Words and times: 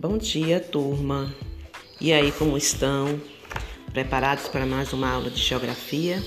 Bom 0.00 0.16
dia, 0.16 0.58
turma. 0.58 1.30
E 2.00 2.10
aí, 2.10 2.32
como 2.32 2.56
estão? 2.56 3.20
Preparados 3.92 4.48
para 4.48 4.64
mais 4.64 4.94
uma 4.94 5.10
aula 5.10 5.28
de 5.28 5.38
geografia? 5.38 6.24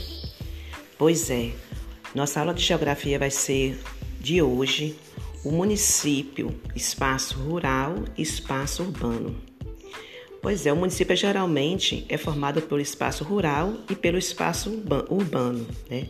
Pois 0.96 1.32
é, 1.32 1.50
nossa 2.14 2.40
aula 2.40 2.54
de 2.54 2.62
geografia 2.62 3.18
vai 3.18 3.32
ser 3.32 3.82
de 4.20 4.44
hoje 4.44 4.96
o 5.44 5.52
município, 5.52 6.54
espaço 6.76 7.40
rural 7.40 7.96
e 8.16 8.22
espaço 8.22 8.84
urbano. 8.84 9.36
Pois 10.40 10.68
é, 10.68 10.72
o 10.72 10.76
município 10.76 11.16
geralmente 11.16 12.06
é 12.10 12.16
formado 12.16 12.62
pelo 12.62 12.80
espaço 12.80 13.24
rural 13.24 13.74
e 13.90 13.96
pelo 13.96 14.20
espaço 14.20 14.70
urbano. 15.10 15.66
Né? 15.90 16.10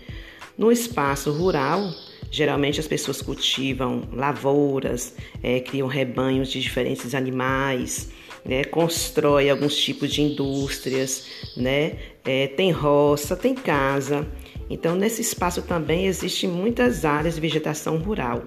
No 0.58 0.70
espaço 0.70 1.32
rural, 1.32 1.94
Geralmente 2.34 2.80
as 2.80 2.88
pessoas 2.88 3.22
cultivam 3.22 4.10
lavouras, 4.12 5.14
é, 5.44 5.60
criam 5.60 5.88
rebanhos 5.88 6.50
de 6.52 6.60
diferentes 6.60 7.14
animais, 7.14 8.10
né, 8.44 8.64
constrói 8.64 9.52
alguns 9.52 9.78
tipos 9.78 10.12
de 10.12 10.24
indústrias, 10.24 11.28
né, 11.56 11.96
é, 12.26 12.48
tem 12.48 12.72
roça, 12.72 13.36
tem 13.36 13.54
casa. 13.54 14.28
Então 14.68 14.96
nesse 14.96 15.22
espaço 15.22 15.62
também 15.62 16.08
existem 16.08 16.50
muitas 16.50 17.06
áreas 17.06 17.36
de 17.36 17.42
vegetação 17.42 17.98
rural. 17.98 18.42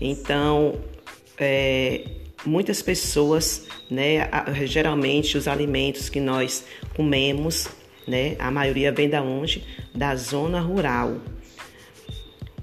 Então 0.00 0.76
é, 1.36 2.04
muitas 2.44 2.80
pessoas, 2.80 3.66
né, 3.90 4.30
geralmente 4.66 5.36
os 5.36 5.48
alimentos 5.48 6.08
que 6.08 6.20
nós 6.20 6.64
comemos, 6.94 7.66
né, 8.06 8.36
a 8.38 8.52
maioria 8.52 8.92
vem 8.92 9.08
da 9.08 9.20
onde? 9.20 9.64
Da 9.92 10.14
zona 10.14 10.60
rural. 10.60 11.16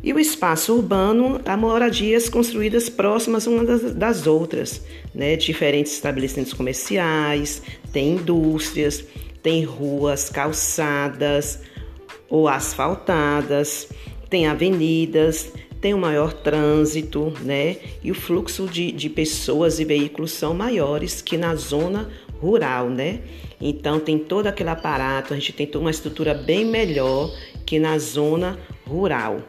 E 0.03 0.11
o 0.11 0.19
espaço 0.19 0.75
urbano, 0.75 1.39
há 1.45 1.55
moradias 1.55 2.27
construídas 2.27 2.89
próximas 2.89 3.47
umas 3.47 3.93
das 3.93 4.27
outras, 4.27 4.81
né? 5.15 5.37
diferentes 5.37 5.93
estabelecimentos 5.93 6.51
comerciais, 6.51 7.61
tem 7.93 8.15
indústrias, 8.15 9.05
tem 9.41 9.63
ruas 9.63 10.29
calçadas 10.29 11.61
ou 12.29 12.49
asfaltadas, 12.49 13.87
tem 14.29 14.45
avenidas, 14.45 15.53
tem 15.79 15.93
um 15.93 15.99
maior 15.99 16.33
trânsito, 16.33 17.31
né? 17.41 17.77
E 18.03 18.11
o 18.11 18.15
fluxo 18.15 18.67
de, 18.67 18.91
de 18.91 19.09
pessoas 19.09 19.79
e 19.79 19.85
veículos 19.85 20.31
são 20.31 20.53
maiores 20.53 21.21
que 21.21 21.37
na 21.37 21.55
zona 21.55 22.09
rural, 22.41 22.89
né? 22.89 23.21
Então 23.61 24.01
tem 24.01 24.17
todo 24.17 24.47
aquele 24.47 24.69
aparato, 24.69 25.33
a 25.33 25.37
gente 25.37 25.53
tem 25.53 25.69
uma 25.75 25.91
estrutura 25.91 26.33
bem 26.33 26.65
melhor 26.65 27.33
que 27.65 27.79
na 27.79 27.97
zona 27.97 28.59
rural. 28.85 29.41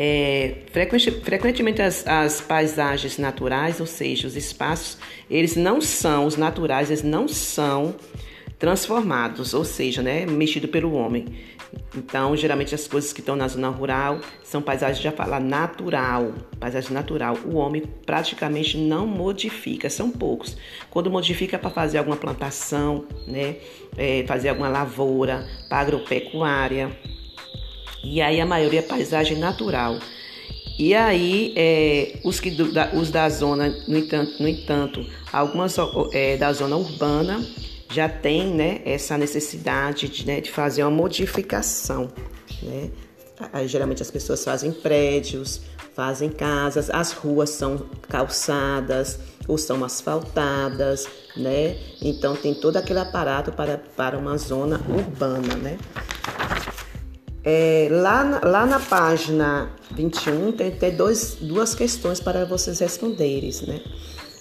É, 0.00 0.58
frequentemente 1.24 1.82
as, 1.82 2.06
as, 2.06 2.40
paisagens 2.40 3.18
naturais, 3.18 3.80
ou 3.80 3.86
seja, 3.86 4.28
os 4.28 4.36
espaços, 4.36 4.96
eles 5.28 5.56
não 5.56 5.80
são, 5.80 6.24
os 6.24 6.36
naturais, 6.36 6.88
eles 6.88 7.02
não 7.02 7.26
são 7.26 7.96
transformados, 8.60 9.54
ou 9.54 9.64
seja, 9.64 10.00
né, 10.00 10.24
mexido 10.24 10.68
pelo 10.68 10.92
homem. 10.92 11.26
Então, 11.96 12.36
geralmente 12.36 12.74
as 12.74 12.86
coisas 12.86 13.12
que 13.12 13.20
estão 13.20 13.34
na 13.34 13.48
zona 13.48 13.68
rural 13.68 14.20
são 14.44 14.62
paisagens, 14.62 15.02
já 15.02 15.10
fala, 15.10 15.40
natural, 15.40 16.32
paisagem 16.60 16.92
natural. 16.92 17.36
O 17.44 17.56
homem 17.56 17.82
praticamente 18.06 18.78
não 18.78 19.04
modifica, 19.04 19.90
são 19.90 20.10
poucos. 20.12 20.56
Quando 20.90 21.10
modifica 21.10 21.56
é 21.56 21.58
para 21.58 21.70
fazer 21.70 21.98
alguma 21.98 22.16
plantação, 22.16 23.04
né, 23.26 23.56
é, 23.96 24.24
fazer 24.28 24.50
alguma 24.50 24.68
lavoura, 24.68 25.44
para 25.68 25.80
agropecuária, 25.80 26.96
e 28.02 28.20
aí 28.20 28.40
a 28.40 28.46
maioria 28.46 28.80
é 28.80 28.82
paisagem 28.82 29.38
natural. 29.38 29.98
E 30.78 30.94
aí, 30.94 31.52
é, 31.56 32.20
os, 32.22 32.38
que 32.38 32.50
do, 32.52 32.70
da, 32.72 32.90
os 32.94 33.10
da 33.10 33.28
zona, 33.28 33.68
no 33.88 33.98
entanto, 33.98 34.40
no 34.40 34.48
entanto 34.48 35.04
algumas 35.32 35.76
é, 36.12 36.36
da 36.36 36.52
zona 36.52 36.76
urbana 36.76 37.44
já 37.90 38.08
tem 38.08 38.46
né, 38.46 38.80
essa 38.84 39.18
necessidade 39.18 40.08
de, 40.08 40.26
né, 40.26 40.40
de 40.40 40.50
fazer 40.52 40.84
uma 40.84 40.90
modificação. 40.90 42.08
Né? 42.62 42.90
Aí, 43.52 43.66
geralmente 43.66 44.02
as 44.02 44.10
pessoas 44.10 44.44
fazem 44.44 44.70
prédios, 44.70 45.62
fazem 45.94 46.28
casas, 46.28 46.90
as 46.90 47.10
ruas 47.10 47.50
são 47.50 47.78
calçadas 48.08 49.18
ou 49.48 49.58
são 49.58 49.84
asfaltadas, 49.84 51.08
né? 51.36 51.76
Então 52.00 52.36
tem 52.36 52.54
todo 52.54 52.76
aquele 52.76 53.00
aparato 53.00 53.50
para, 53.50 53.78
para 53.96 54.16
uma 54.16 54.36
zona 54.36 54.80
urbana, 54.88 55.56
né? 55.56 55.78
É, 57.44 57.88
lá, 57.90 58.24
na, 58.24 58.40
lá 58.40 58.66
na 58.66 58.80
página 58.80 59.70
21 59.92 60.52
tem, 60.52 60.70
tem 60.72 60.94
dois, 60.94 61.36
duas 61.40 61.74
questões 61.74 62.20
para 62.20 62.44
vocês 62.44 62.78
responderem, 62.80 63.52
né? 63.66 63.80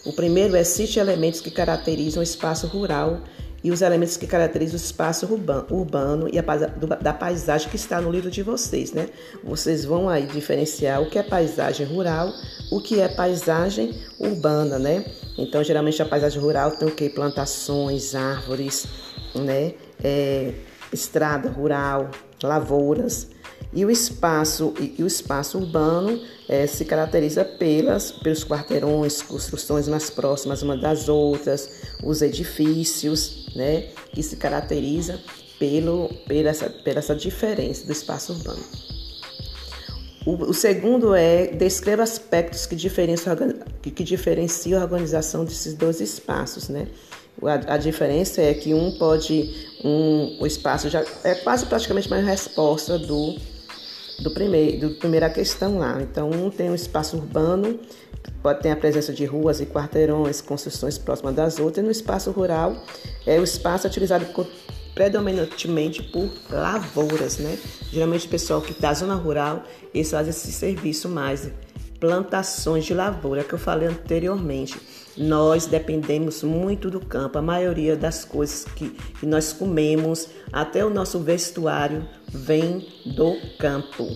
O 0.05 0.13
primeiro 0.13 0.55
é 0.55 0.63
cite 0.63 0.99
elementos 0.99 1.41
que 1.41 1.51
caracterizam 1.51 2.21
o 2.21 2.23
espaço 2.23 2.65
rural 2.67 3.21
e 3.63 3.71
os 3.71 3.81
elementos 3.81 4.15
que 4.15 4.25
caracterizam 4.25 4.75
o 4.75 4.81
espaço 4.81 5.25
urbano 5.69 6.29
e 6.31 6.39
a 6.39 6.41
da 7.01 7.13
paisagem 7.13 7.69
que 7.69 7.75
está 7.75 7.99
no 7.99 8.11
livro 8.11 8.31
de 8.31 8.41
vocês, 8.41 8.93
né? 8.93 9.09
Vocês 9.43 9.83
vão 9.83 10.07
aí 10.07 10.25
diferenciar 10.25 11.01
o 11.01 11.09
que 11.09 11.19
é 11.19 11.23
paisagem 11.23 11.85
rural, 11.85 12.31
o 12.71 12.79
que 12.79 13.01
é 13.01 13.07
paisagem 13.07 13.93
urbana, 14.19 14.79
né? 14.79 15.05
Então, 15.37 15.63
geralmente 15.63 16.01
a 16.01 16.05
paisagem 16.05 16.41
rural 16.41 16.71
tem 16.71 16.87
o 16.87 16.91
que? 16.91 17.09
Plantações, 17.09 18.15
árvores, 18.15 18.85
né? 19.35 19.73
É, 20.03 20.53
estrada 20.91 21.49
rural, 21.49 22.09
lavouras. 22.41 23.27
E 23.73 23.83
o 23.83 23.91
espaço, 23.91 24.73
e 24.79 25.03
o 25.03 25.07
espaço 25.07 25.57
urbano 25.57 26.21
é, 26.47 26.65
se 26.65 26.85
caracteriza 26.85 27.43
pelas, 27.43 28.11
pelos 28.11 28.43
quarteirões, 28.43 29.21
construções 29.21 29.87
mais 29.87 30.09
próximas 30.09 30.63
umas 30.63 30.79
das 30.79 31.09
outras, 31.09 31.81
os 32.01 32.21
edifícios, 32.21 33.47
né, 33.55 33.89
que 34.13 34.23
se 34.23 34.37
caracteriza 34.37 35.19
pelo, 35.59 36.09
pela, 36.27 36.49
essa, 36.49 36.69
pela 36.69 36.99
essa 36.99 37.15
diferença 37.15 37.85
do 37.85 37.91
espaço 37.91 38.33
urbano. 38.33 38.63
O, 40.25 40.53
segundo 40.53 41.15
é 41.15 41.47
descreva 41.47 42.03
aspectos 42.03 42.65
que 42.65 42.75
diferenciam, 42.75 43.35
que, 43.81 43.89
que 43.89 44.03
diferenciam 44.03 44.81
a 44.81 44.83
organização 44.83 45.45
desses 45.45 45.73
dois 45.73 46.01
espaços, 46.01 46.67
né? 46.67 46.87
A, 47.43 47.75
a, 47.75 47.77
diferença 47.77 48.41
é 48.41 48.53
que 48.53 48.73
um 48.73 48.91
pode, 48.97 49.53
um, 49.83 50.37
o 50.39 50.47
espaço 50.47 50.89
já 50.89 51.03
é 51.23 51.35
quase 51.35 51.65
praticamente 51.65 52.07
uma 52.07 52.17
resposta 52.17 52.97
do, 52.97 53.35
do 54.19 54.31
primeiro, 54.31 54.89
do 54.89 54.95
primeira 54.95 55.29
questão 55.29 55.77
lá. 55.77 56.01
Então, 56.01 56.29
um 56.31 56.49
tem 56.49 56.69
um 56.69 56.75
espaço 56.75 57.15
urbano, 57.15 57.79
pode 58.41 58.61
ter 58.61 58.71
a 58.71 58.75
presença 58.75 59.13
de 59.13 59.25
ruas 59.25 59.59
e 59.59 59.65
quarteirões, 59.65 60.41
construções 60.41 60.97
próximas 60.97 61.35
das 61.35 61.59
outras. 61.59 61.83
E 61.83 61.85
no 61.85 61.91
espaço 61.91 62.31
rural, 62.31 62.75
é 63.25 63.39
o 63.39 63.43
espaço 63.43 63.87
utilizado 63.87 64.25
predominantemente 64.95 66.01
por 66.01 66.27
lavouras, 66.49 67.37
né? 67.37 67.59
Geralmente 67.91 68.25
o 68.25 68.29
pessoal 68.29 68.61
que 68.61 68.73
da 68.81 68.91
zona 68.95 69.13
rural, 69.13 69.63
eles 69.93 70.09
fazem 70.09 70.31
esse 70.31 70.51
serviço 70.51 71.07
mais 71.07 71.51
plantações 71.99 72.85
de 72.85 72.93
lavoura 72.93 73.43
que 73.43 73.53
eu 73.53 73.59
falei 73.59 73.87
anteriormente. 73.87 74.79
Nós 75.17 75.65
dependemos 75.65 76.43
muito 76.43 76.91
do 76.91 76.99
campo. 76.99 77.37
A 77.37 77.41
maioria 77.41 77.95
das 77.95 78.23
coisas 78.23 78.65
que, 78.65 78.89
que 79.19 79.25
nós 79.25 79.51
comemos, 79.51 80.27
até 80.51 80.85
o 80.85 80.89
nosso 80.89 81.19
vestuário, 81.19 82.07
vem 82.27 82.87
do 83.05 83.35
campo. 83.57 84.07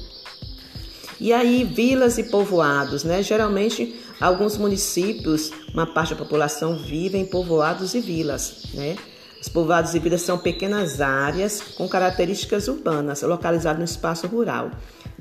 E 1.19 1.31
aí, 1.33 1.63
vilas 1.63 2.17
e 2.17 2.23
povoados, 2.23 3.03
né? 3.03 3.21
Geralmente, 3.21 3.99
alguns 4.19 4.57
municípios, 4.57 5.51
uma 5.73 5.85
parte 5.85 6.13
da 6.13 6.19
população 6.19 6.77
vive 6.77 7.17
em 7.17 7.25
povoados 7.25 7.93
e 7.93 7.99
vilas, 7.99 8.63
né? 8.73 8.95
Os 9.39 9.49
povoados 9.49 9.95
e 9.95 9.99
vilas 9.99 10.21
são 10.21 10.37
pequenas 10.37 11.01
áreas 11.01 11.61
com 11.61 11.89
características 11.89 12.67
urbanas, 12.67 13.23
localizadas 13.23 13.79
no 13.79 13.85
espaço 13.85 14.27
rural. 14.27 14.69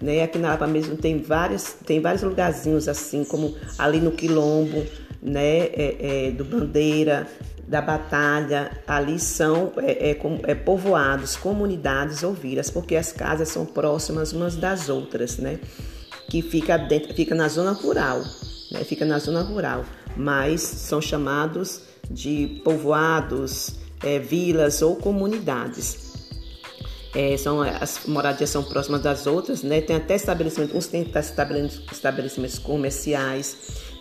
Né? 0.00 0.22
Aqui 0.22 0.38
na 0.38 0.50
Lapa 0.50 0.66
mesmo 0.66 0.96
tem, 0.96 1.20
várias, 1.20 1.76
tem 1.84 2.00
vários 2.00 2.22
lugarzinhos 2.22 2.88
assim, 2.88 3.24
como 3.24 3.54
ali 3.78 4.00
no 4.00 4.12
Quilombo, 4.12 4.84
né, 5.22 5.66
é, 5.66 6.28
é, 6.28 6.30
do 6.30 6.44
Bandeira, 6.44 7.28
da 7.70 7.80
Batalha, 7.80 8.82
ali 8.84 9.20
são 9.20 9.72
é, 9.76 10.10
é, 10.10 10.20
é, 10.44 10.54
povoados, 10.56 11.36
comunidades 11.36 12.24
ou 12.24 12.32
vilas, 12.32 12.68
porque 12.68 12.96
as 12.96 13.12
casas 13.12 13.48
são 13.48 13.64
próximas 13.64 14.32
umas 14.32 14.56
das 14.56 14.88
outras, 14.88 15.38
né? 15.38 15.60
Que 16.28 16.42
fica 16.42 16.76
dentro, 16.76 17.14
fica 17.14 17.32
na 17.32 17.46
zona 17.46 17.70
rural, 17.70 18.22
né? 18.72 18.82
Fica 18.82 19.04
na 19.04 19.20
zona 19.20 19.42
rural, 19.42 19.84
mas 20.16 20.62
são 20.62 21.00
chamados 21.00 21.82
de 22.10 22.60
povoados, 22.64 23.76
é, 24.02 24.18
vilas 24.18 24.82
ou 24.82 24.96
comunidades. 24.96 26.09
É, 27.14 27.36
são, 27.36 27.60
as 27.60 28.06
moradias 28.06 28.50
são 28.50 28.62
próximas 28.62 29.02
das 29.02 29.26
outras, 29.26 29.62
né? 29.62 29.80
Tem 29.80 29.96
até 29.96 30.14
estabelecimentos, 30.14 30.76
uns 30.76 30.86
têm 30.86 31.04
estabelecimentos 31.90 32.58
comerciais, 32.58 33.56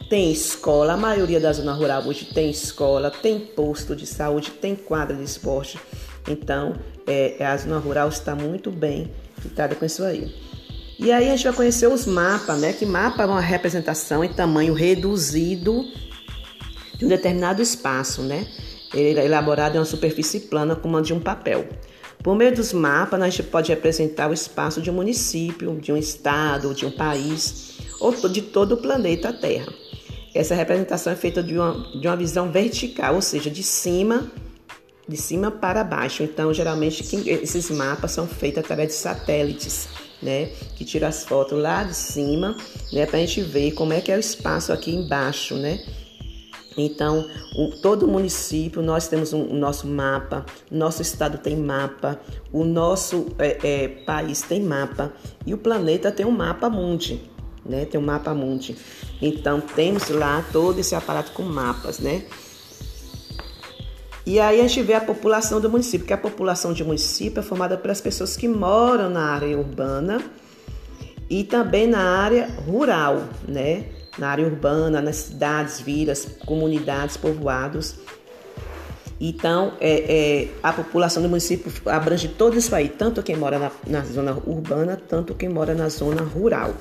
tem 0.10 0.32
escola, 0.32 0.94
a 0.94 0.98
maioria 0.98 1.40
da 1.40 1.52
zona 1.52 1.74
rural 1.74 2.04
hoje 2.06 2.26
tem 2.26 2.50
escola, 2.50 3.10
tem 3.10 3.40
posto 3.40 3.96
de 3.96 4.06
saúde, 4.06 4.52
tem 4.52 4.76
quadra 4.76 5.16
de 5.16 5.24
esporte. 5.24 5.80
Então, 6.28 6.76
é, 7.08 7.44
a 7.44 7.58
zona 7.58 7.80
rural 7.80 8.10
está 8.10 8.36
muito 8.36 8.70
bem 8.70 9.12
fitada 9.40 9.74
com 9.76 9.86
isso 9.86 10.04
aí. 10.04 10.32
E 11.00 11.12
aí 11.12 11.30
a 11.30 11.36
gente 11.36 11.46
vai 11.46 11.54
conhecer 11.54 11.88
os 11.88 12.06
mapas, 12.06 12.60
né? 12.60 12.74
Que 12.74 12.86
mapa 12.86 13.24
é 13.24 13.26
uma 13.26 13.40
representação 13.40 14.24
em 14.24 14.34
tamanho 14.34 14.74
reduzido 14.74 15.86
de 16.98 17.06
um 17.06 17.08
determinado 17.08 17.62
espaço, 17.62 18.22
né? 18.22 18.46
Ele 18.94 19.20
é 19.20 19.26
elaborado 19.26 19.76
em 19.76 19.80
uma 19.80 19.86
superfície 19.86 20.42
plana 20.42 20.76
como 20.76 20.98
a 20.98 21.02
de 21.02 21.14
um 21.14 21.20
papel. 21.20 21.68
Por 22.22 22.36
meio 22.36 22.54
dos 22.54 22.74
mapas, 22.74 23.22
a 23.22 23.30
gente 23.30 23.44
pode 23.44 23.72
representar 23.72 24.30
o 24.30 24.34
espaço 24.34 24.82
de 24.82 24.92
um 24.92 24.94
município, 24.94 25.80
de 25.80 25.92
um 25.92 25.98
estado, 25.98 26.74
de 26.74 26.86
um 26.86 26.92
país 26.92 27.78
ou 28.00 28.12
de 28.28 28.42
todo 28.42 28.74
o 28.74 28.78
planeta 28.78 29.32
Terra. 29.32 29.72
Essa 30.34 30.54
representação 30.54 31.14
é 31.14 31.16
feita 31.16 31.42
de 31.42 31.58
uma, 31.58 31.74
de 31.98 32.08
uma 32.08 32.18
visão 32.18 32.52
vertical, 32.52 33.16
ou 33.16 33.22
seja, 33.22 33.50
de 33.50 33.64
cima, 33.64 34.30
de 35.08 35.18
cima 35.18 35.50
para 35.50 35.84
baixo. 35.84 36.22
Então, 36.22 36.54
geralmente, 36.54 37.04
esses 37.26 37.72
mapas 37.72 38.12
são 38.12 38.28
feitos 38.28 38.60
através 38.60 38.90
de 38.90 38.96
satélites, 38.96 39.88
né? 40.22 40.48
Que 40.76 40.84
tiram 40.84 41.08
as 41.08 41.24
fotos 41.24 41.58
lá 41.58 41.84
de 41.84 41.96
cima, 41.96 42.56
né? 42.92 43.06
Para 43.06 43.18
a 43.18 43.22
gente 43.22 43.42
ver 43.42 43.72
como 43.72 43.94
é 43.94 44.02
que 44.02 44.12
é 44.12 44.18
o 44.18 44.20
espaço 44.20 44.74
aqui 44.74 44.94
embaixo, 44.94 45.56
né? 45.56 45.84
Então, 46.80 47.26
o, 47.56 47.70
todo 47.70 48.08
município, 48.08 48.82
nós 48.82 49.08
temos 49.08 49.34
um, 49.34 49.44
o 49.44 49.54
nosso 49.54 49.88
mapa, 49.88 50.46
nosso 50.72 51.02
estado 51.02 51.38
tem 51.38 51.58
mapa, 51.58 52.20
o 52.52 52.64
nosso 52.64 53.28
é, 53.38 53.58
é, 53.64 53.88
país 53.88 54.42
tem 54.42 54.62
mapa 54.62 55.12
e 55.46 55.54
o 55.54 55.58
planeta 55.58 56.12
tem 56.12 56.26
um 56.26 56.32
mapa 56.32 56.70
mundi, 56.70 57.22
né? 57.66 57.86
Tem 57.86 58.00
um 58.00 58.04
mapa 58.04 58.34
mundi. 58.34 58.78
Então, 59.22 59.60
temos 59.60 60.10
lá 60.10 60.46
todo 60.52 60.80
esse 60.80 60.96
aparato 60.96 61.32
com 61.34 61.44
mapas, 61.44 62.00
né? 62.00 62.24
E 64.26 64.40
aí 64.40 64.60
a 64.60 64.68
gente 64.68 64.84
vê 64.84 64.94
a 64.94 65.02
população 65.02 65.60
do 65.60 65.70
município, 65.70 66.06
que 66.06 66.14
a 66.14 66.18
população 66.18 66.72
de 66.72 66.84
município 66.84 67.40
é 67.40 67.44
formada 67.44 67.76
pelas 67.78 68.00
pessoas 68.00 68.38
que 68.38 68.48
moram 68.48 69.10
na 69.10 69.24
área 69.34 69.58
urbana 69.58 70.22
e 71.30 71.44
também 71.44 71.88
na 71.88 72.22
área 72.22 72.48
rural, 72.68 73.24
né? 73.48 73.86
Na 74.20 74.30
área 74.30 74.46
urbana, 74.46 75.02
nas 75.02 75.16
cidades, 75.16 75.80
vilas, 75.80 76.28
comunidades, 76.46 77.18
povoados. 77.18 77.96
Então, 79.20 79.74
é, 79.82 80.44
é, 80.44 80.48
a 80.64 80.72
população 80.72 81.22
do 81.22 81.28
município 81.28 81.72
abrange 81.86 82.30
todo 82.30 82.58
isso 82.58 82.74
aí, 82.74 82.88
tanto 82.88 83.22
quem 83.22 83.36
mora 83.36 83.60
na, 83.60 83.72
na 83.86 84.02
zona 84.04 84.38
urbana, 84.46 84.96
tanto 84.96 85.36
quem 85.36 85.50
mora 85.50 85.74
na 85.74 85.90
zona 85.90 86.22
rural. 86.22 86.74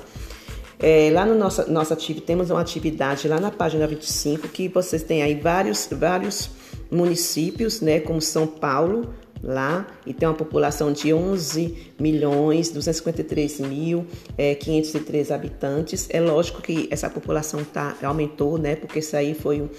É, 0.81 1.11
lá 1.13 1.25
no 1.25 1.35
nosso, 1.35 1.69
nossa 1.69 1.93
atividade, 1.93 2.25
temos 2.25 2.49
uma 2.49 2.61
atividade 2.61 3.27
lá 3.27 3.39
na 3.39 3.51
página 3.51 3.85
25 3.85 4.47
que 4.47 4.69
vocês 4.69 5.03
têm 5.03 5.21
aí 5.21 5.35
vários, 5.35 5.89
vários 5.91 6.49
municípios, 6.89 7.81
né, 7.81 7.99
como 7.99 8.21
São 8.21 8.47
Paulo, 8.47 9.13
lá 9.41 9.87
e 10.05 10.13
tem 10.13 10.27
uma 10.27 10.35
população 10.35 10.91
de 10.91 11.13
11 11.13 11.93
milhões 11.99 12.69
253 12.69 13.59
mil 13.61 14.05
é, 14.37 14.55
503 14.55 15.31
habitantes. 15.31 16.07
É 16.09 16.19
lógico 16.19 16.61
que 16.61 16.87
essa 16.91 17.09
população 17.09 17.63
tá, 17.63 17.95
aumentou, 18.03 18.57
né? 18.57 18.75
Porque 18.75 18.99
isso 18.99 19.15
aí 19.15 19.33
foi 19.33 19.61
um 19.61 19.69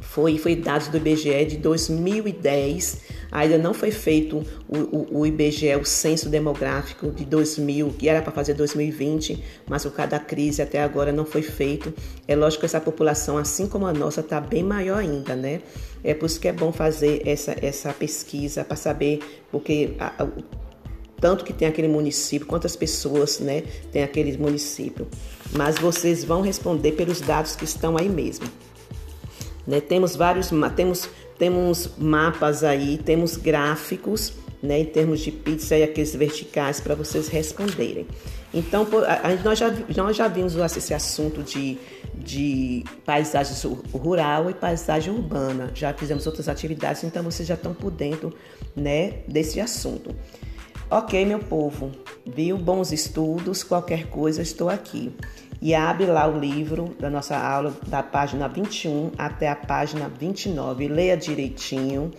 foi, 0.00 0.38
foi 0.38 0.56
dados 0.56 0.88
do 0.88 0.96
IBGE 0.96 1.44
de 1.46 1.56
2010. 1.56 3.16
Ainda 3.30 3.58
não 3.58 3.74
foi 3.74 3.90
feito 3.90 4.42
o, 4.68 4.78
o, 4.78 5.20
o 5.20 5.26
IBGE, 5.26 5.74
o 5.76 5.84
censo 5.84 6.28
demográfico 6.28 7.10
de 7.10 7.24
2000, 7.24 7.94
que 7.98 8.08
era 8.08 8.22
para 8.22 8.32
fazer 8.32 8.54
2020, 8.54 9.42
mas 9.68 9.82
por 9.84 9.92
causa 9.92 10.12
da 10.12 10.18
crise 10.18 10.62
até 10.62 10.82
agora 10.82 11.12
não 11.12 11.24
foi 11.24 11.42
feito. 11.42 11.92
É 12.26 12.36
lógico 12.36 12.60
que 12.60 12.66
essa 12.66 12.80
população, 12.80 13.36
assim 13.36 13.66
como 13.66 13.86
a 13.86 13.92
nossa, 13.92 14.20
está 14.20 14.40
bem 14.40 14.62
maior 14.62 14.98
ainda, 14.98 15.34
né? 15.34 15.60
É 16.04 16.14
por 16.14 16.26
isso 16.26 16.38
que 16.38 16.48
é 16.48 16.52
bom 16.52 16.72
fazer 16.72 17.22
essa, 17.26 17.56
essa 17.60 17.92
pesquisa 17.92 18.64
para 18.64 18.76
saber, 18.76 19.18
porque 19.50 19.94
a, 19.98 20.22
a, 20.22 20.28
tanto 21.20 21.44
que 21.44 21.52
tem 21.52 21.66
aquele 21.66 21.88
município, 21.88 22.46
quantas 22.46 22.76
pessoas 22.76 23.40
né, 23.40 23.62
tem 23.90 24.02
aquele 24.02 24.36
município. 24.36 25.08
Mas 25.52 25.78
vocês 25.78 26.22
vão 26.22 26.42
responder 26.42 26.92
pelos 26.92 27.20
dados 27.20 27.56
que 27.56 27.64
estão 27.64 27.96
aí 27.96 28.08
mesmo. 28.08 28.46
Né? 29.66 29.80
Temos 29.80 30.14
vários 30.14 30.50
temos, 30.74 31.08
temos 31.38 31.90
mapas 31.98 32.62
aí, 32.62 32.98
temos 32.98 33.36
gráficos 33.36 34.32
né, 34.62 34.80
em 34.80 34.84
termos 34.84 35.20
de 35.20 35.30
pizza 35.30 35.76
e 35.76 35.82
aqueles 35.82 36.14
verticais 36.14 36.80
para 36.80 36.94
vocês 36.94 37.28
responderem. 37.28 38.06
Então, 38.54 38.86
a, 39.06 39.44
nós, 39.44 39.58
já, 39.58 39.70
nós 39.96 40.16
já 40.16 40.28
vimos 40.28 40.54
esse 40.76 40.94
assunto 40.94 41.42
de, 41.42 41.78
de 42.14 42.84
paisagem 43.04 43.54
rural 43.92 44.50
e 44.50 44.54
paisagem 44.54 45.12
urbana. 45.12 45.70
Já 45.74 45.92
fizemos 45.92 46.26
outras 46.26 46.48
atividades, 46.48 47.04
então 47.04 47.22
vocês 47.22 47.46
já 47.46 47.54
estão 47.54 47.74
por 47.74 47.90
dentro 47.90 48.32
né, 48.74 49.18
desse 49.28 49.60
assunto. 49.60 50.14
Ok, 50.88 51.24
meu 51.26 51.40
povo, 51.40 51.90
viu? 52.24 52.56
Bons 52.56 52.92
estudos, 52.92 53.64
qualquer 53.64 54.06
coisa, 54.06 54.40
estou 54.40 54.70
aqui 54.70 55.12
e 55.60 55.74
abre 55.74 56.06
lá 56.06 56.26
o 56.26 56.38
livro 56.38 56.94
da 56.98 57.08
nossa 57.08 57.36
aula, 57.36 57.74
da 57.86 58.02
página 58.02 58.48
21 58.48 59.12
até 59.16 59.48
a 59.48 59.56
página 59.56 60.08
29. 60.08 60.88
Leia 60.88 61.16
direitinho, 61.16 62.10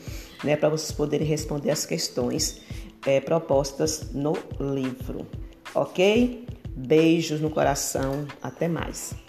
né, 0.44 0.56
para 0.56 0.70
vocês 0.70 0.92
poderem 0.92 1.28
responder 1.28 1.72
as 1.72 1.86
questões 1.86 2.62
é, 3.06 3.20
propostas 3.20 4.12
no 4.14 4.38
livro. 4.60 5.26
Ok? 5.74 6.46
Beijos 6.76 7.42
no 7.42 7.50
coração, 7.50 8.26
até 8.42 8.68
mais. 8.68 9.27